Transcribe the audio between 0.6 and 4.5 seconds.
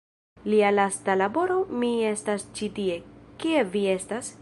lasta laboro "Mi estas ĉi tie- Kie vi estas?